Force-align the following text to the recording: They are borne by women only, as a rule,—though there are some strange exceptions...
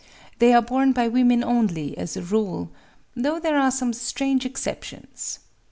They 0.39 0.51
are 0.51 0.63
borne 0.63 0.93
by 0.93 1.07
women 1.09 1.43
only, 1.43 1.95
as 1.95 2.17
a 2.17 2.23
rule,—though 2.23 3.39
there 3.39 3.59
are 3.59 3.69
some 3.69 3.93
strange 3.93 4.47
exceptions... 4.47 5.37